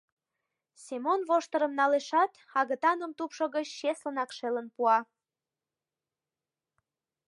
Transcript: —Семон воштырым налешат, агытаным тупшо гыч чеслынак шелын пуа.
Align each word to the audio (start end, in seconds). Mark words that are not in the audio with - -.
—Семон 0.85 1.19
воштырым 1.29 1.73
налешат, 1.79 2.31
агытаным 2.59 3.11
тупшо 3.17 3.45
гыч 3.55 3.67
чеслынак 3.79 4.29
шелын 4.37 4.67
пуа. 4.75 4.99